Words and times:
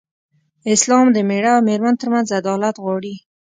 اسلام 0.73 1.05
د 1.11 1.17
مېړه 1.29 1.51
او 1.55 1.61
مېرمن 1.69 1.95
تر 2.01 2.07
منځ 2.13 2.27
عدالت 2.39 2.75
غواړي. 2.83 3.15